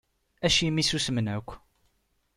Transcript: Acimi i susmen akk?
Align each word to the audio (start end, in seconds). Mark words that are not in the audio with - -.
Acimi 0.45 0.79
i 0.81 0.83
susmen 0.89 1.27
akk? 1.35 1.49